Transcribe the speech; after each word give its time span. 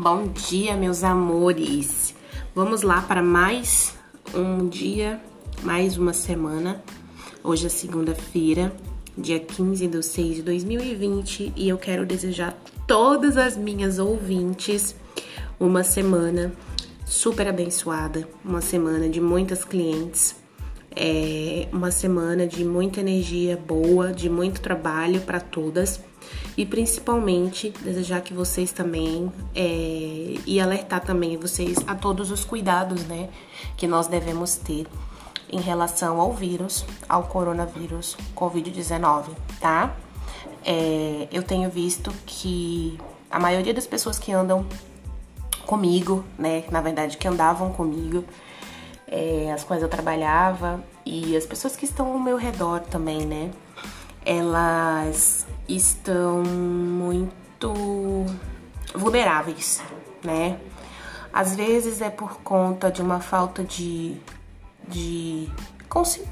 Bom 0.00 0.28
dia, 0.28 0.76
meus 0.76 1.02
amores. 1.02 2.14
Vamos 2.54 2.82
lá 2.82 3.02
para 3.02 3.20
mais 3.20 3.92
um 4.32 4.68
dia, 4.68 5.20
mais 5.64 5.98
uma 5.98 6.12
semana. 6.12 6.80
Hoje 7.42 7.66
é 7.66 7.68
segunda-feira, 7.68 8.72
dia 9.18 9.40
15 9.40 9.88
de 9.88 10.00
6 10.00 10.36
de 10.36 10.42
2020, 10.42 11.52
e 11.56 11.68
eu 11.68 11.76
quero 11.76 12.06
desejar 12.06 12.50
a 12.50 12.80
todas 12.86 13.36
as 13.36 13.56
minhas 13.56 13.98
ouvintes 13.98 14.94
uma 15.58 15.82
semana 15.82 16.52
super 17.04 17.48
abençoada, 17.48 18.28
uma 18.44 18.60
semana 18.60 19.08
de 19.08 19.20
muitas 19.20 19.64
clientes, 19.64 20.36
é 21.00 21.68
uma 21.72 21.92
semana 21.92 22.44
de 22.44 22.64
muita 22.64 22.98
energia 22.98 23.56
boa, 23.56 24.12
de 24.12 24.28
muito 24.28 24.60
trabalho 24.60 25.20
para 25.20 25.38
todas 25.38 26.00
e 26.56 26.66
principalmente 26.66 27.70
desejar 27.70 28.20
que 28.20 28.34
vocês 28.34 28.72
também 28.72 29.32
é, 29.54 30.34
e 30.44 30.60
alertar 30.60 31.00
também 31.00 31.36
vocês 31.36 31.78
a 31.86 31.94
todos 31.94 32.32
os 32.32 32.44
cuidados, 32.44 33.04
né, 33.04 33.28
que 33.76 33.86
nós 33.86 34.08
devemos 34.08 34.56
ter 34.56 34.88
em 35.50 35.60
relação 35.60 36.20
ao 36.20 36.32
vírus, 36.32 36.84
ao 37.08 37.22
coronavírus 37.28 38.16
Covid-19, 38.34 39.26
tá? 39.60 39.94
É, 40.64 41.28
eu 41.30 41.44
tenho 41.44 41.70
visto 41.70 42.12
que 42.26 42.98
a 43.30 43.38
maioria 43.38 43.72
das 43.72 43.86
pessoas 43.86 44.18
que 44.18 44.32
andam 44.32 44.66
comigo, 45.64 46.24
né, 46.36 46.64
na 46.72 46.80
verdade 46.80 47.16
que 47.16 47.28
andavam 47.28 47.72
comigo, 47.72 48.24
é, 49.10 49.52
as 49.52 49.64
quais 49.64 49.82
eu 49.82 49.88
trabalhava 49.88 50.82
e 51.04 51.36
as 51.36 51.46
pessoas 51.46 51.74
que 51.76 51.84
estão 51.84 52.12
ao 52.12 52.18
meu 52.18 52.36
redor 52.36 52.80
também, 52.80 53.26
né, 53.26 53.50
elas 54.24 55.46
estão 55.68 56.42
muito 56.42 58.26
vulneráveis, 58.94 59.82
né? 60.22 60.58
Às 61.32 61.54
vezes 61.54 62.00
é 62.00 62.10
por 62.10 62.40
conta 62.40 62.90
de 62.90 63.02
uma 63.02 63.20
falta 63.20 63.62
de, 63.62 64.16
de 64.86 65.48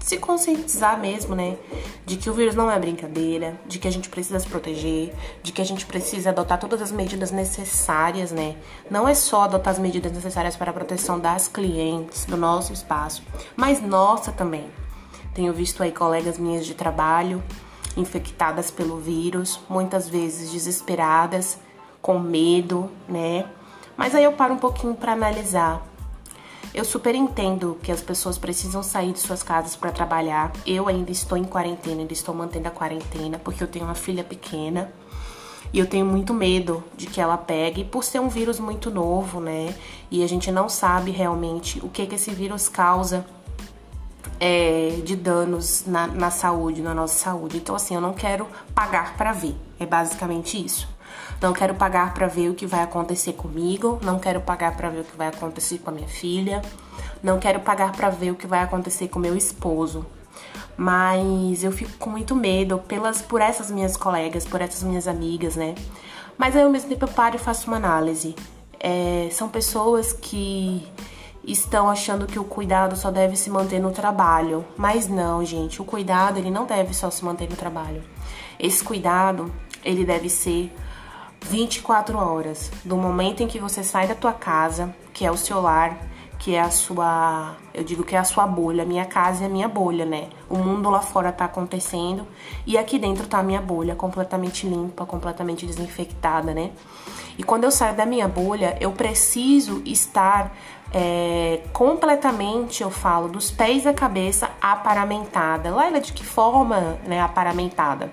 se 0.00 0.18
conscientizar 0.18 0.98
mesmo, 0.98 1.34
né? 1.34 1.56
De 2.04 2.16
que 2.16 2.28
o 2.28 2.34
vírus 2.34 2.54
não 2.54 2.70
é 2.70 2.78
brincadeira, 2.78 3.58
de 3.66 3.78
que 3.78 3.88
a 3.88 3.90
gente 3.90 4.08
precisa 4.08 4.38
se 4.40 4.46
proteger, 4.46 5.14
de 5.42 5.52
que 5.52 5.62
a 5.62 5.64
gente 5.64 5.86
precisa 5.86 6.30
adotar 6.30 6.58
todas 6.58 6.82
as 6.82 6.90
medidas 6.90 7.30
necessárias, 7.30 8.30
né? 8.32 8.56
Não 8.90 9.08
é 9.08 9.14
só 9.14 9.42
adotar 9.42 9.72
as 9.72 9.78
medidas 9.78 10.12
necessárias 10.12 10.56
para 10.56 10.70
a 10.70 10.74
proteção 10.74 11.18
das 11.18 11.48
clientes, 11.48 12.24
do 12.24 12.36
nosso 12.36 12.72
espaço, 12.72 13.22
mas 13.56 13.80
nossa 13.80 14.32
também. 14.32 14.68
Tenho 15.34 15.52
visto 15.52 15.82
aí 15.82 15.90
colegas 15.92 16.38
minhas 16.38 16.64
de 16.66 16.74
trabalho 16.74 17.42
infectadas 17.96 18.70
pelo 18.70 18.98
vírus, 18.98 19.60
muitas 19.68 20.08
vezes 20.08 20.50
desesperadas, 20.50 21.58
com 22.02 22.18
medo, 22.18 22.90
né? 23.08 23.46
Mas 23.96 24.14
aí 24.14 24.24
eu 24.24 24.32
paro 24.32 24.54
um 24.54 24.58
pouquinho 24.58 24.94
para 24.94 25.12
analisar. 25.12 25.82
Eu 26.74 26.84
super 26.84 27.14
entendo 27.14 27.78
que 27.80 27.92
as 27.92 28.00
pessoas 28.00 28.36
precisam 28.36 28.82
sair 28.82 29.12
de 29.12 29.20
suas 29.20 29.44
casas 29.44 29.76
para 29.76 29.92
trabalhar. 29.92 30.52
Eu 30.66 30.88
ainda 30.88 31.12
estou 31.12 31.38
em 31.38 31.44
quarentena, 31.44 32.00
ainda 32.00 32.12
estou 32.12 32.34
mantendo 32.34 32.66
a 32.66 32.70
quarentena 32.72 33.38
porque 33.38 33.62
eu 33.62 33.68
tenho 33.68 33.84
uma 33.84 33.94
filha 33.94 34.24
pequena. 34.24 34.92
E 35.72 35.78
eu 35.78 35.86
tenho 35.86 36.04
muito 36.04 36.34
medo 36.34 36.82
de 36.96 37.06
que 37.06 37.20
ela 37.20 37.36
pegue, 37.36 37.84
por 37.84 38.02
ser 38.02 38.20
um 38.20 38.28
vírus 38.28 38.58
muito 38.58 38.90
novo, 38.90 39.40
né? 39.40 39.74
E 40.10 40.24
a 40.24 40.26
gente 40.28 40.50
não 40.50 40.68
sabe 40.68 41.12
realmente 41.12 41.78
o 41.78 41.88
que, 41.88 42.06
que 42.06 42.16
esse 42.16 42.32
vírus 42.32 42.68
causa 42.68 43.24
é, 44.40 45.00
de 45.04 45.14
danos 45.14 45.84
na, 45.86 46.08
na 46.08 46.30
saúde, 46.30 46.82
na 46.82 46.94
nossa 46.94 47.16
saúde. 47.16 47.56
Então, 47.56 47.74
assim, 47.76 47.94
eu 47.94 48.00
não 48.00 48.14
quero 48.14 48.48
pagar 48.74 49.16
para 49.16 49.32
ver. 49.32 49.54
É 49.78 49.86
basicamente 49.86 50.64
isso. 50.64 50.88
Não 51.40 51.52
quero 51.52 51.74
pagar 51.74 52.14
para 52.14 52.26
ver 52.26 52.48
o 52.48 52.54
que 52.54 52.66
vai 52.66 52.82
acontecer 52.82 53.34
comigo, 53.34 53.98
não 54.02 54.18
quero 54.18 54.40
pagar 54.40 54.76
para 54.76 54.88
ver 54.88 55.00
o 55.00 55.04
que 55.04 55.16
vai 55.16 55.28
acontecer 55.28 55.78
com 55.78 55.90
a 55.90 55.92
minha 55.92 56.08
filha, 56.08 56.62
não 57.22 57.38
quero 57.38 57.60
pagar 57.60 57.92
para 57.92 58.10
ver 58.10 58.30
o 58.30 58.34
que 58.34 58.46
vai 58.46 58.62
acontecer 58.62 59.08
com 59.08 59.18
meu 59.18 59.36
esposo. 59.36 60.06
Mas 60.76 61.62
eu 61.62 61.70
fico 61.70 61.92
com 61.98 62.10
muito 62.10 62.34
medo 62.34 62.78
pelas 62.78 63.22
por 63.22 63.40
essas 63.40 63.70
minhas 63.70 63.96
colegas, 63.96 64.44
por 64.44 64.60
essas 64.60 64.82
minhas 64.82 65.06
amigas, 65.06 65.56
né? 65.56 65.74
Mas 66.36 66.56
aí 66.56 66.62
ao 66.62 66.70
mesmo 66.70 66.88
tempo 66.88 67.04
eu 67.04 67.08
paro 67.08 67.36
e 67.36 67.38
faço 67.38 67.68
uma 67.68 67.76
análise. 67.76 68.34
É, 68.80 69.28
são 69.30 69.48
pessoas 69.48 70.12
que 70.12 70.86
estão 71.46 71.88
achando 71.88 72.26
que 72.26 72.38
o 72.38 72.44
cuidado 72.44 72.96
só 72.96 73.10
deve 73.10 73.36
se 73.36 73.50
manter 73.50 73.80
no 73.80 73.92
trabalho. 73.92 74.64
Mas 74.76 75.08
não, 75.08 75.44
gente, 75.44 75.80
o 75.80 75.84
cuidado 75.84 76.38
ele 76.38 76.50
não 76.50 76.66
deve 76.66 76.92
só 76.94 77.10
se 77.10 77.24
manter 77.24 77.48
no 77.48 77.56
trabalho. 77.56 78.02
Esse 78.58 78.82
cuidado, 78.82 79.52
ele 79.84 80.04
deve 80.04 80.28
ser 80.28 80.72
24 81.44 82.18
horas, 82.18 82.70
do 82.84 82.96
momento 82.96 83.42
em 83.42 83.46
que 83.46 83.58
você 83.58 83.84
sai 83.84 84.06
da 84.06 84.14
tua 84.14 84.32
casa, 84.32 84.94
que 85.12 85.24
é 85.24 85.30
o 85.30 85.36
seu 85.36 85.60
lar, 85.60 85.96
que 86.38 86.54
é 86.54 86.60
a 86.60 86.70
sua, 86.70 87.54
eu 87.72 87.84
digo 87.84 88.02
que 88.02 88.16
é 88.16 88.18
a 88.18 88.24
sua 88.24 88.46
bolha, 88.46 88.84
minha 88.84 89.04
casa 89.04 89.44
é 89.44 89.46
a 89.46 89.48
minha 89.48 89.68
bolha, 89.68 90.04
né? 90.04 90.28
O 90.48 90.58
mundo 90.58 90.90
lá 90.90 91.00
fora 91.00 91.32
tá 91.32 91.44
acontecendo 91.44 92.26
e 92.66 92.76
aqui 92.76 92.98
dentro 92.98 93.26
tá 93.26 93.38
a 93.38 93.42
minha 93.42 93.60
bolha, 93.60 93.94
completamente 93.94 94.66
limpa, 94.66 95.06
completamente 95.06 95.64
desinfectada, 95.64 96.52
né? 96.52 96.72
E 97.38 97.42
quando 97.42 97.64
eu 97.64 97.70
saio 97.70 97.94
da 97.94 98.04
minha 98.04 98.28
bolha, 98.28 98.76
eu 98.80 98.92
preciso 98.92 99.82
estar 99.84 100.54
é, 100.92 101.62
completamente, 101.72 102.82
eu 102.82 102.90
falo, 102.90 103.28
dos 103.28 103.50
pés 103.50 103.86
à 103.86 103.92
cabeça 103.92 104.50
aparamentada. 104.60 105.70
Laila, 105.70 106.00
de 106.00 106.12
que 106.12 106.24
forma, 106.24 106.98
né, 107.06 107.20
aparamentada? 107.20 108.10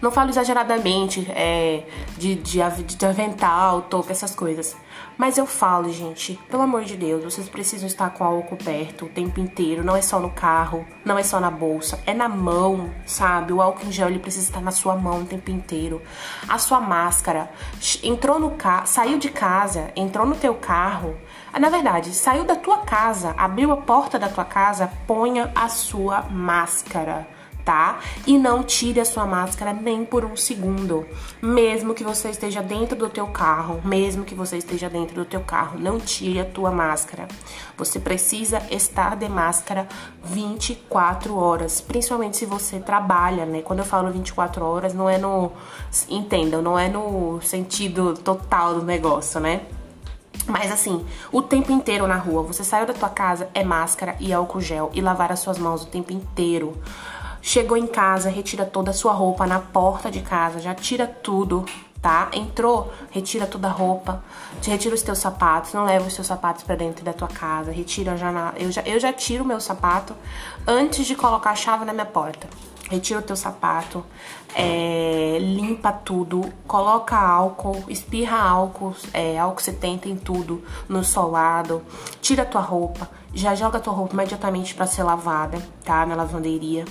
Não 0.00 0.10
falo 0.10 0.30
exageradamente 0.30 1.30
é, 1.30 1.84
de, 2.16 2.34
de, 2.34 2.58
de 2.82 3.06
avental, 3.06 3.82
toque, 3.82 4.10
essas 4.10 4.34
coisas. 4.34 4.74
Mas 5.18 5.36
eu 5.36 5.44
falo, 5.44 5.92
gente, 5.92 6.40
pelo 6.48 6.62
amor 6.62 6.84
de 6.84 6.96
Deus, 6.96 7.22
vocês 7.22 7.46
precisam 7.46 7.86
estar 7.86 8.08
com 8.08 8.24
álcool 8.24 8.56
perto 8.56 9.04
o 9.04 9.08
tempo 9.10 9.38
inteiro. 9.38 9.84
Não 9.84 9.94
é 9.94 10.00
só 10.00 10.18
no 10.18 10.30
carro, 10.30 10.86
não 11.04 11.18
é 11.18 11.22
só 11.22 11.38
na 11.38 11.50
bolsa, 11.50 12.00
é 12.06 12.14
na 12.14 12.30
mão, 12.30 12.90
sabe? 13.04 13.52
O 13.52 13.60
álcool 13.60 13.86
em 13.86 13.92
gel 13.92 14.08
ele 14.08 14.18
precisa 14.18 14.46
estar 14.48 14.62
na 14.62 14.70
sua 14.70 14.96
mão 14.96 15.20
o 15.20 15.26
tempo 15.26 15.50
inteiro. 15.50 16.00
A 16.48 16.56
sua 16.56 16.80
máscara 16.80 17.50
entrou 18.02 18.40
no 18.40 18.52
carro, 18.52 18.86
saiu 18.86 19.18
de 19.18 19.28
casa, 19.28 19.92
entrou 19.94 20.24
no 20.24 20.34
teu 20.34 20.54
carro. 20.54 21.14
Na 21.60 21.68
verdade, 21.68 22.14
saiu 22.14 22.44
da 22.44 22.56
tua 22.56 22.78
casa, 22.78 23.34
abriu 23.36 23.70
a 23.70 23.76
porta 23.76 24.18
da 24.18 24.30
tua 24.30 24.46
casa, 24.46 24.90
ponha 25.06 25.52
a 25.54 25.68
sua 25.68 26.22
máscara 26.22 27.26
tá? 27.70 28.00
E 28.26 28.36
não 28.36 28.64
tire 28.64 28.98
a 28.98 29.04
sua 29.04 29.24
máscara 29.24 29.72
nem 29.72 30.04
por 30.04 30.24
um 30.24 30.36
segundo. 30.36 31.06
Mesmo 31.40 31.94
que 31.94 32.02
você 32.02 32.28
esteja 32.28 32.60
dentro 32.60 32.96
do 32.98 33.08
teu 33.08 33.28
carro, 33.28 33.80
mesmo 33.84 34.24
que 34.24 34.34
você 34.34 34.56
esteja 34.56 34.90
dentro 34.90 35.14
do 35.14 35.24
teu 35.24 35.40
carro, 35.40 35.78
não 35.78 36.00
tire 36.00 36.40
a 36.40 36.44
tua 36.44 36.72
máscara. 36.72 37.28
Você 37.78 38.00
precisa 38.00 38.60
estar 38.72 39.14
de 39.14 39.28
máscara 39.28 39.86
24 40.24 41.36
horas, 41.36 41.80
principalmente 41.80 42.38
se 42.38 42.44
você 42.44 42.80
trabalha, 42.80 43.46
né? 43.46 43.62
Quando 43.62 43.78
eu 43.78 43.84
falo 43.84 44.10
24 44.10 44.64
horas, 44.64 44.92
não 44.92 45.08
é 45.08 45.16
no 45.16 45.52
entendam, 46.08 46.60
não 46.60 46.76
é 46.76 46.88
no 46.88 47.40
sentido 47.40 48.14
total 48.14 48.74
do 48.74 48.84
negócio, 48.84 49.38
né? 49.38 49.60
Mas 50.44 50.72
assim, 50.72 51.06
o 51.30 51.40
tempo 51.40 51.70
inteiro 51.70 52.04
na 52.08 52.16
rua, 52.16 52.42
você 52.42 52.64
saiu 52.64 52.84
da 52.84 52.94
tua 52.94 53.10
casa, 53.10 53.48
é 53.54 53.62
máscara 53.62 54.16
e 54.18 54.32
álcool 54.32 54.60
gel 54.60 54.90
e 54.92 55.00
lavar 55.00 55.30
as 55.30 55.38
suas 55.38 55.56
mãos 55.56 55.84
o 55.84 55.86
tempo 55.86 56.12
inteiro. 56.12 56.76
Chegou 57.42 57.76
em 57.76 57.86
casa, 57.86 58.28
retira 58.28 58.66
toda 58.66 58.90
a 58.90 58.94
sua 58.94 59.12
roupa 59.12 59.46
na 59.46 59.58
porta 59.58 60.10
de 60.10 60.20
casa, 60.20 60.60
já 60.60 60.74
tira 60.74 61.06
tudo, 61.06 61.64
tá? 62.00 62.30
Entrou, 62.34 62.92
retira 63.10 63.46
toda 63.46 63.68
a 63.68 63.70
roupa, 63.70 64.22
retira 64.62 64.94
os 64.94 65.02
teus 65.02 65.18
sapatos, 65.18 65.72
não 65.72 65.84
leva 65.84 66.06
os 66.06 66.14
teus 66.14 66.26
sapatos 66.26 66.62
para 66.64 66.76
dentro 66.76 67.02
da 67.02 67.14
tua 67.14 67.28
casa, 67.28 67.72
retira 67.72 68.16
já 68.16 68.30
na, 68.30 68.52
eu 68.56 68.70
já 68.70 68.82
eu 68.82 69.00
já 69.00 69.12
tiro 69.12 69.42
o 69.42 69.46
meu 69.46 69.58
sapato 69.58 70.14
antes 70.66 71.06
de 71.06 71.14
colocar 71.14 71.50
a 71.50 71.56
chave 71.56 71.84
na 71.84 71.92
minha 71.92 72.06
porta. 72.06 72.46
Retira 72.90 73.20
o 73.20 73.22
teu 73.22 73.36
sapato, 73.36 74.04
é, 74.52 75.38
limpa 75.40 75.92
tudo, 75.92 76.52
coloca 76.66 77.16
álcool, 77.16 77.84
espirra 77.88 78.36
álcool, 78.36 78.96
é, 79.14 79.38
álcool 79.38 79.62
70 79.62 80.08
em 80.08 80.16
tudo, 80.16 80.64
no 80.88 81.04
solado, 81.04 81.82
tira 82.20 82.42
a 82.42 82.46
tua 82.46 82.60
roupa, 82.60 83.08
já 83.32 83.54
joga 83.54 83.78
a 83.78 83.80
tua 83.80 83.92
roupa 83.92 84.12
imediatamente 84.12 84.74
para 84.74 84.88
ser 84.88 85.04
lavada, 85.04 85.62
tá? 85.84 86.04
Na 86.04 86.16
lavanderia 86.16 86.84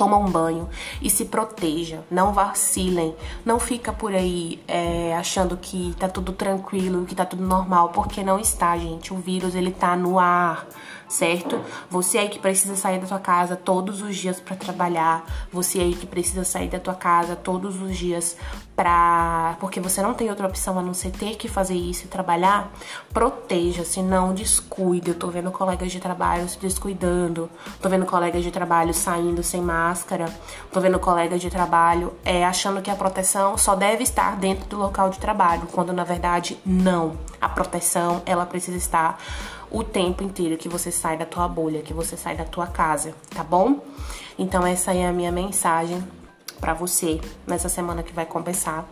toma 0.00 0.16
um 0.16 0.24
banho 0.24 0.66
e 1.02 1.10
se 1.10 1.26
proteja, 1.26 2.02
não 2.10 2.32
vacilem, 2.32 3.14
não 3.44 3.60
fica 3.60 3.92
por 3.92 4.14
aí 4.14 4.58
é, 4.66 5.14
achando 5.14 5.58
que 5.58 5.94
tá 5.98 6.08
tudo 6.08 6.32
tranquilo, 6.32 7.04
que 7.04 7.14
tá 7.14 7.26
tudo 7.26 7.42
normal, 7.44 7.90
porque 7.90 8.24
não 8.24 8.38
está, 8.38 8.78
gente. 8.78 9.12
O 9.12 9.18
vírus 9.18 9.54
ele 9.54 9.70
tá 9.70 9.94
no 9.94 10.18
ar, 10.18 10.66
certo? 11.10 11.60
Você 11.90 12.16
aí 12.16 12.28
que 12.28 12.38
precisa 12.38 12.76
sair 12.76 13.00
da 13.00 13.06
tua 13.06 13.18
casa 13.18 13.56
todos 13.56 14.00
os 14.00 14.16
dias 14.16 14.38
para 14.40 14.54
trabalhar, 14.54 15.24
você 15.52 15.80
aí 15.80 15.92
que 15.92 16.06
precisa 16.06 16.44
sair 16.44 16.68
da 16.68 16.78
tua 16.78 16.94
casa 16.94 17.34
todos 17.34 17.82
os 17.82 17.96
dias 17.98 18.36
para 18.76 19.56
porque 19.60 19.80
você 19.80 20.00
não 20.00 20.14
tem 20.14 20.30
outra 20.30 20.46
opção 20.46 20.78
a 20.78 20.82
não 20.82 20.94
ser 20.94 21.10
ter 21.10 21.36
que 21.36 21.48
fazer 21.48 21.74
isso 21.74 22.04
e 22.04 22.08
trabalhar, 22.08 22.72
proteja-se, 23.12 24.00
não 24.00 24.32
descuide. 24.32 25.10
Eu 25.10 25.14
tô 25.16 25.26
vendo 25.26 25.50
colegas 25.50 25.90
de 25.90 25.98
trabalho 25.98 26.48
se 26.48 26.58
descuidando, 26.58 27.50
tô 27.82 27.88
vendo 27.88 28.06
colegas 28.06 28.44
de 28.44 28.50
trabalho 28.50 28.94
saindo 28.94 29.42
sem 29.42 29.60
máscara, 29.60 30.26
tô 30.72 30.80
vendo 30.80 30.98
colegas 30.98 31.40
de 31.40 31.50
trabalho 31.50 32.14
é, 32.24 32.44
achando 32.44 32.80
que 32.80 32.90
a 32.90 32.94
proteção 32.94 33.58
só 33.58 33.74
deve 33.74 34.04
estar 34.04 34.36
dentro 34.36 34.66
do 34.66 34.78
local 34.78 35.10
de 35.10 35.18
trabalho, 35.18 35.66
quando 35.72 35.92
na 35.92 36.04
verdade 36.04 36.56
não. 36.64 37.18
A 37.40 37.48
proteção, 37.48 38.22
ela 38.24 38.46
precisa 38.46 38.76
estar 38.76 39.18
o 39.70 39.84
tempo 39.84 40.22
inteiro 40.22 40.56
que 40.56 40.68
você 40.68 40.90
sai 40.90 41.16
da 41.16 41.24
tua 41.24 41.46
bolha, 41.46 41.82
que 41.82 41.94
você 41.94 42.16
sai 42.16 42.36
da 42.36 42.44
tua 42.44 42.66
casa, 42.66 43.14
tá 43.34 43.44
bom? 43.44 43.84
Então 44.38 44.66
essa 44.66 44.92
é 44.94 45.06
a 45.06 45.12
minha 45.12 45.30
mensagem 45.30 46.02
para 46.60 46.74
você 46.74 47.20
nessa 47.46 47.68
semana 47.68 48.02
que 48.02 48.12
vai 48.12 48.26
começar. 48.26 48.88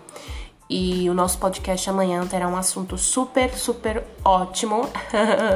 E 0.70 1.08
o 1.08 1.14
nosso 1.14 1.38
podcast 1.38 1.88
amanhã 1.88 2.26
terá 2.26 2.46
um 2.46 2.56
assunto 2.56 2.98
super, 2.98 3.54
super 3.54 4.04
ótimo, 4.22 4.88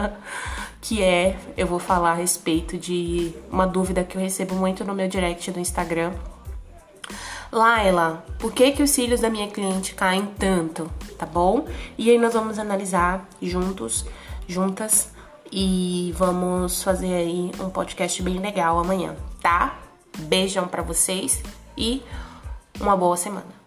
que 0.80 1.02
é, 1.02 1.36
eu 1.56 1.66
vou 1.66 1.78
falar 1.78 2.12
a 2.12 2.14
respeito 2.14 2.78
de 2.78 3.34
uma 3.50 3.66
dúvida 3.66 4.04
que 4.04 4.16
eu 4.16 4.22
recebo 4.22 4.54
muito 4.54 4.84
no 4.84 4.94
meu 4.94 5.08
direct 5.08 5.50
do 5.50 5.60
Instagram. 5.60 6.12
Laila, 7.52 8.24
por 8.38 8.50
que 8.52 8.72
que 8.72 8.82
os 8.82 8.90
cílios 8.90 9.20
da 9.20 9.28
minha 9.28 9.48
cliente 9.48 9.94
caem 9.94 10.24
tanto, 10.38 10.90
tá 11.18 11.26
bom? 11.26 11.66
E 11.98 12.10
aí 12.10 12.16
nós 12.16 12.32
vamos 12.32 12.58
analisar 12.58 13.28
juntos, 13.42 14.06
juntas, 14.48 15.11
e 15.52 16.14
vamos 16.16 16.82
fazer 16.82 17.12
aí 17.12 17.52
um 17.60 17.68
podcast 17.68 18.22
bem 18.22 18.38
legal 18.38 18.78
amanhã, 18.78 19.14
tá? 19.42 19.78
Beijão 20.20 20.66
para 20.66 20.82
vocês 20.82 21.42
e 21.76 22.02
uma 22.80 22.96
boa 22.96 23.16
semana. 23.16 23.61